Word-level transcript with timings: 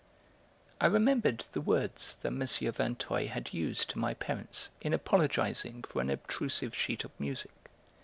I 0.79 0.87
remembered 0.87 1.45
the 1.51 1.61
words 1.61 2.15
that 2.15 2.27
M. 2.29 2.39
Vinteuil 2.73 3.27
had 3.27 3.53
used 3.53 3.91
to 3.91 3.99
my 3.99 4.15
parents 4.15 4.71
in 4.81 4.95
apologising 4.95 5.83
for 5.83 6.01
an 6.01 6.09
obtrusive 6.09 6.75
sheet 6.75 7.03
of 7.03 7.11
music. 7.19 7.51